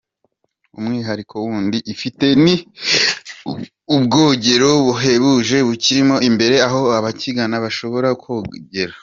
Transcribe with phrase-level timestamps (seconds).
[0.77, 2.55] Umwihariko wundi ifite ni
[3.95, 8.93] ubwogero buhebuje bukirimo imbere aho abakigana bashobora kogera.